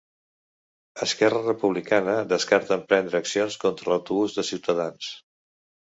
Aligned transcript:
Esquerra 1.05 1.41
Republicana 1.43 2.15
descarta 2.31 2.79
emprendre 2.79 3.21
accions 3.23 3.61
contra 3.67 3.93
l'autobús 3.95 4.39
de 4.39 4.47
Ciutadans 4.53 5.15